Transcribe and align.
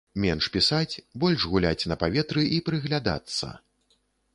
Менш 0.21 0.45
пісаць, 0.55 1.01
больш 1.25 1.45
гуляць 1.53 1.85
на 1.93 2.01
паветры 2.05 2.49
і 2.57 2.61
прыглядацца! 2.71 3.57